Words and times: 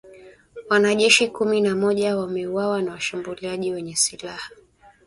Wanajeshi 0.69 1.27
kumi 1.27 1.61
na 1.61 1.75
moja 1.75 2.17
wameuawa 2.17 2.81
na 2.81 2.91
washambuliaji 2.91 3.71
wenye 3.71 3.95
silaha 3.95 4.49